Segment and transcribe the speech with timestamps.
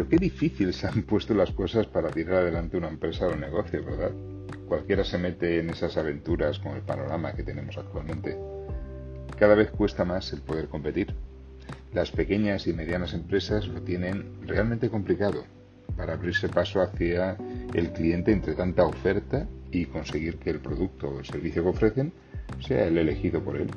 [0.00, 3.40] Pero qué difícil se han puesto las cosas para tirar adelante una empresa o un
[3.40, 4.12] negocio, ¿verdad?
[4.66, 8.34] Cualquiera se mete en esas aventuras con el panorama que tenemos actualmente.
[9.38, 11.14] Cada vez cuesta más el poder competir.
[11.92, 15.44] Las pequeñas y medianas empresas lo tienen realmente complicado
[15.98, 17.36] para abrirse paso hacia
[17.74, 22.12] el cliente entre tanta oferta y conseguir que el producto o el servicio que ofrecen
[22.66, 23.68] sea el elegido por él.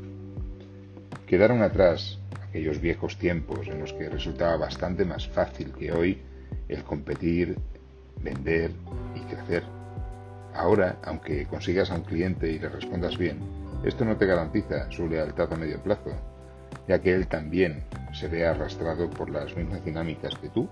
[1.27, 2.17] Quedaron atrás
[2.53, 6.21] aquellos viejos tiempos en los que resultaba bastante más fácil que hoy
[6.69, 7.57] el competir,
[8.21, 8.69] vender
[9.15, 9.63] y crecer.
[10.53, 13.39] Ahora, aunque consigas a un cliente y le respondas bien,
[13.83, 16.11] esto no te garantiza su lealtad a medio plazo,
[16.87, 20.69] ya que él también se ve arrastrado por las mismas dinámicas que tú,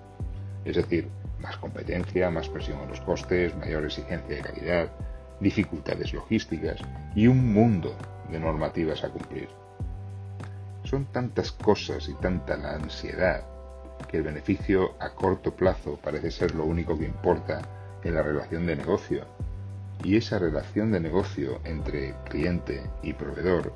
[0.63, 1.07] es decir,
[1.39, 4.91] más competencia, más presión en los costes, mayor exigencia de calidad,
[5.39, 6.79] dificultades logísticas
[7.15, 7.95] y un mundo
[8.31, 9.49] de normativas a cumplir.
[10.91, 13.45] Son tantas cosas y tanta la ansiedad
[14.09, 17.61] que el beneficio a corto plazo parece ser lo único que importa
[18.03, 19.25] en la relación de negocio.
[20.03, 23.71] Y esa relación de negocio entre cliente y proveedor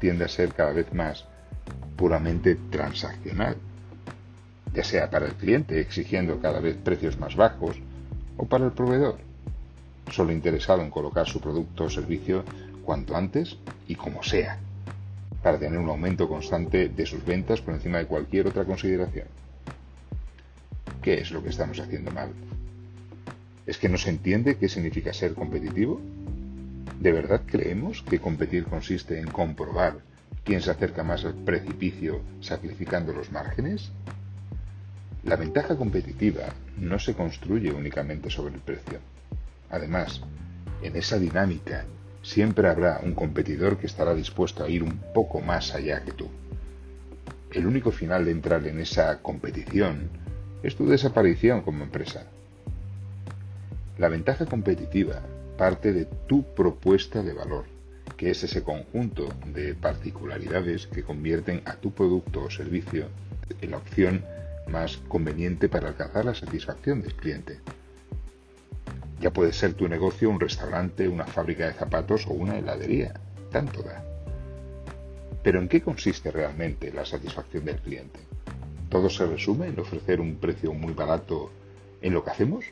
[0.00, 1.26] tiende a ser cada vez más
[1.96, 3.56] puramente transaccional,
[4.74, 7.76] ya sea para el cliente exigiendo cada vez precios más bajos
[8.36, 9.18] o para el proveedor,
[10.10, 12.42] solo interesado en colocar su producto o servicio
[12.84, 14.58] cuanto antes y como sea
[15.42, 19.26] para tener un aumento constante de sus ventas por encima de cualquier otra consideración.
[21.02, 22.30] ¿Qué es lo que estamos haciendo mal?
[23.66, 26.00] ¿Es que no se entiende qué significa ser competitivo?
[27.00, 29.98] ¿De verdad creemos que competir consiste en comprobar
[30.44, 33.92] quién se acerca más al precipicio sacrificando los márgenes?
[35.24, 36.46] La ventaja competitiva
[36.78, 38.98] no se construye únicamente sobre el precio.
[39.70, 40.22] Además,
[40.82, 41.84] en esa dinámica
[42.22, 46.28] siempre habrá un competidor que estará dispuesto a ir un poco más allá que tú.
[47.52, 50.10] El único final de entrar en esa competición
[50.62, 52.26] es tu desaparición como empresa.
[53.96, 55.22] La ventaja competitiva
[55.56, 57.64] parte de tu propuesta de valor,
[58.16, 63.06] que es ese conjunto de particularidades que convierten a tu producto o servicio
[63.60, 64.24] en la opción
[64.68, 67.60] más conveniente para alcanzar la satisfacción del cliente.
[69.20, 73.14] Ya puede ser tu negocio un restaurante, una fábrica de zapatos o una heladería.
[73.50, 74.04] Tanto da.
[75.42, 78.20] Pero ¿en qué consiste realmente la satisfacción del cliente?
[78.88, 81.50] ¿Todo se resume en ofrecer un precio muy barato
[82.00, 82.64] en lo que hacemos?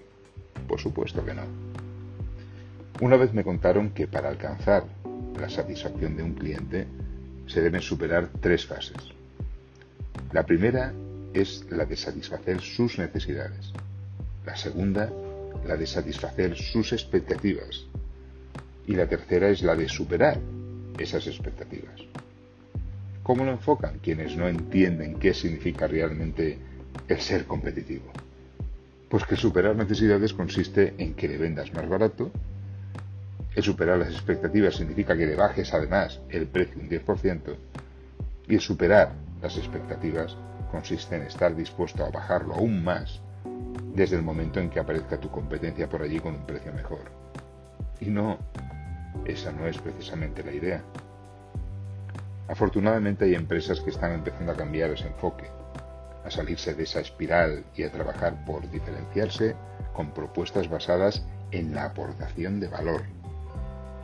[0.68, 1.42] Por supuesto que no.
[3.00, 4.84] Una vez me contaron que para alcanzar
[5.38, 6.86] la satisfacción de un cliente
[7.46, 8.96] se deben superar tres fases.
[10.32, 10.92] La primera
[11.34, 13.72] es la de satisfacer sus necesidades.
[14.46, 15.10] La segunda
[15.64, 17.86] la de satisfacer sus expectativas.
[18.86, 20.38] Y la tercera es la de superar
[20.98, 22.00] esas expectativas.
[23.22, 26.58] ¿Cómo lo enfocan quienes no entienden qué significa realmente
[27.08, 28.12] el ser competitivo?
[29.08, 32.30] Pues que superar necesidades consiste en que le vendas más barato,
[33.54, 37.56] el superar las expectativas significa que le bajes además el precio un 10%,
[38.48, 39.12] y el superar
[39.42, 40.36] las expectativas
[40.70, 43.20] consiste en estar dispuesto a bajarlo aún más
[43.96, 47.00] desde el momento en que aparezca tu competencia por allí con un precio mejor.
[47.98, 48.36] Y no,
[49.24, 50.82] esa no es precisamente la idea.
[52.46, 55.46] Afortunadamente hay empresas que están empezando a cambiar ese enfoque,
[56.26, 59.56] a salirse de esa espiral y a trabajar por diferenciarse
[59.94, 63.02] con propuestas basadas en la aportación de valor,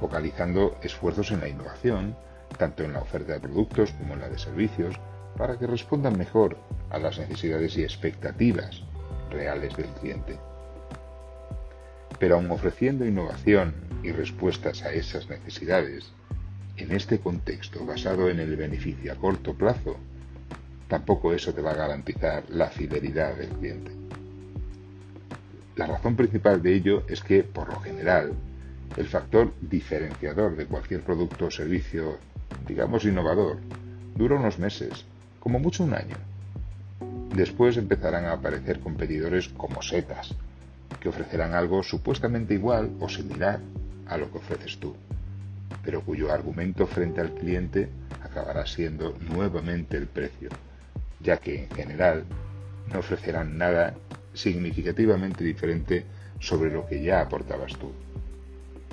[0.00, 2.16] focalizando esfuerzos en la innovación,
[2.56, 4.98] tanto en la oferta de productos como en la de servicios,
[5.36, 6.56] para que respondan mejor
[6.88, 8.82] a las necesidades y expectativas
[9.32, 10.38] reales del cliente.
[12.18, 16.12] Pero aun ofreciendo innovación y respuestas a esas necesidades,
[16.76, 19.96] en este contexto basado en el beneficio a corto plazo,
[20.88, 23.90] tampoco eso te va a garantizar la fidelidad del cliente.
[25.76, 28.32] La razón principal de ello es que, por lo general,
[28.96, 32.18] el factor diferenciador de cualquier producto o servicio,
[32.66, 33.58] digamos innovador,
[34.14, 35.06] dura unos meses,
[35.40, 36.16] como mucho un año.
[37.34, 40.34] Después empezarán a aparecer competidores como setas,
[41.00, 43.60] que ofrecerán algo supuestamente igual o similar
[44.06, 44.94] a lo que ofreces tú,
[45.82, 47.88] pero cuyo argumento frente al cliente
[48.22, 50.50] acabará siendo nuevamente el precio,
[51.20, 52.24] ya que en general
[52.92, 53.94] no ofrecerán nada
[54.34, 56.04] significativamente diferente
[56.38, 57.92] sobre lo que ya aportabas tú.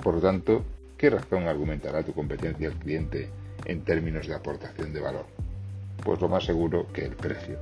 [0.02, 0.64] Por lo tanto,
[0.96, 3.28] ¿qué razón argumentará tu competencia al cliente
[3.66, 5.26] en términos de aportación de valor?
[6.02, 7.58] Pues lo más seguro que el precio.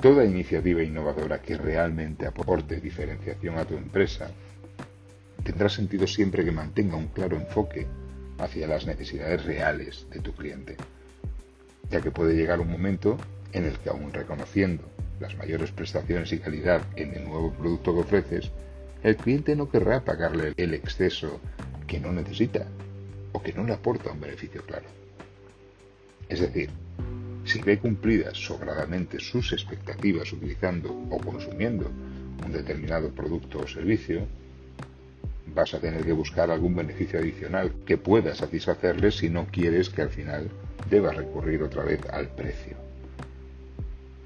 [0.00, 4.30] Toda iniciativa innovadora que realmente aporte diferenciación a tu empresa
[5.44, 7.86] tendrá sentido siempre que mantenga un claro enfoque
[8.38, 10.76] hacia las necesidades reales de tu cliente,
[11.90, 13.18] ya que puede llegar un momento
[13.52, 14.84] en el que aún reconociendo
[15.20, 18.50] las mayores prestaciones y calidad en el nuevo producto que ofreces,
[19.02, 21.40] el cliente no querrá pagarle el exceso
[21.86, 22.66] que no necesita
[23.32, 24.86] o que no le aporta un beneficio claro.
[26.30, 26.70] Es decir,
[27.50, 31.90] si ve cumplidas sobradamente sus expectativas utilizando o consumiendo
[32.46, 34.24] un determinado producto o servicio,
[35.52, 40.02] vas a tener que buscar algún beneficio adicional que pueda satisfacerle si no quieres que
[40.02, 40.48] al final
[40.88, 42.76] debas recurrir otra vez al precio.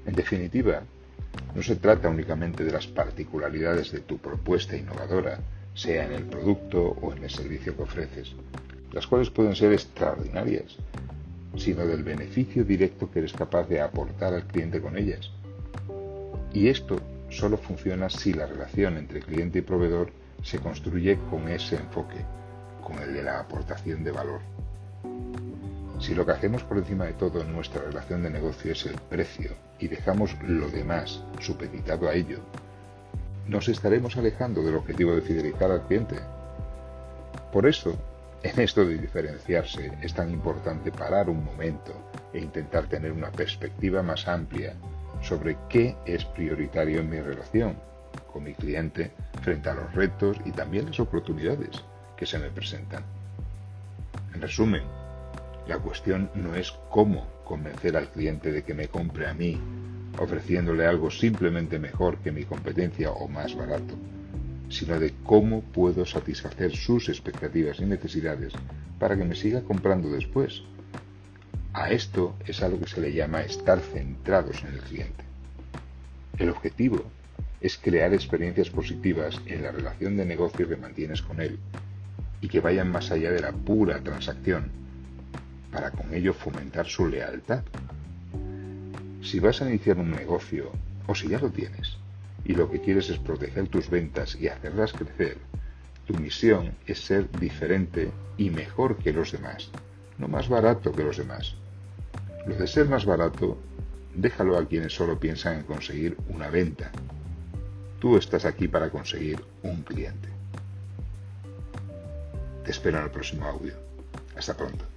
[0.05, 0.83] En definitiva,
[1.55, 5.39] no se trata únicamente de las particularidades de tu propuesta innovadora,
[5.73, 8.35] sea en el producto o en el servicio que ofreces,
[8.91, 10.77] las cuales pueden ser extraordinarias,
[11.57, 15.31] sino del beneficio directo que eres capaz de aportar al cliente con ellas.
[16.53, 16.99] Y esto
[17.29, 20.11] solo funciona si la relación entre cliente y proveedor
[20.43, 22.17] se construye con ese enfoque,
[22.83, 24.41] con el de la aportación de valor.
[25.99, 28.95] Si lo que hacemos por encima de todo en nuestra relación de negocio es el
[29.09, 32.39] precio y dejamos lo demás supeditado a ello,
[33.47, 36.15] nos estaremos alejando del objetivo de fidelizar al cliente.
[37.51, 37.95] Por eso,
[38.43, 41.93] en esto de diferenciarse es tan importante parar un momento
[42.33, 44.73] e intentar tener una perspectiva más amplia
[45.21, 47.75] sobre qué es prioritario en mi relación
[48.31, 49.11] con mi cliente
[49.41, 51.83] frente a los retos y también las oportunidades
[52.15, 53.03] que se me presentan.
[54.33, 54.83] En resumen,
[55.67, 59.59] la cuestión no es cómo convencer al cliente de que me compre a mí
[60.19, 63.95] ofreciéndole algo simplemente mejor que mi competencia o más barato,
[64.75, 68.51] sino de cómo puedo satisfacer sus expectativas y necesidades
[68.99, 70.63] para que me siga comprando después.
[71.73, 75.23] A esto es algo que se le llama estar centrados en el cliente.
[76.37, 77.03] El objetivo
[77.61, 81.57] es crear experiencias positivas en la relación de negocio que mantienes con él
[82.41, 84.69] y que vayan más allá de la pura transacción,
[85.71, 87.63] para con ello fomentar su lealtad.
[89.21, 90.71] Si vas a iniciar un negocio,
[91.07, 91.97] o si ya lo tienes,
[92.45, 95.37] y lo que quieres es proteger tus ventas y hacerlas crecer,
[96.05, 99.71] tu misión es ser diferente y mejor que los demás,
[100.19, 101.55] no más barato que los demás.
[102.45, 103.57] Lo de ser más barato,
[104.13, 106.91] déjalo a quienes solo piensan en conseguir una venta.
[107.99, 110.29] Tú estás aquí para conseguir un cliente.
[112.63, 113.73] Te espero en el próximo audio.
[114.35, 114.94] Hasta pronto.